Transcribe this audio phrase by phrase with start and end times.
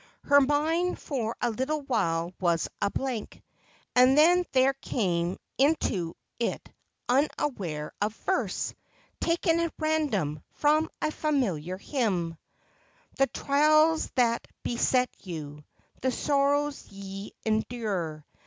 [0.23, 3.43] Her mind for a little while was a blank:
[3.95, 6.73] and then there came into it
[7.07, 8.73] unawares a verse,
[9.19, 12.35] taken at random, from a familiar hymn:'
[13.19, 15.65] The trials that beset you,
[16.01, 18.25] The sorrows ye endure.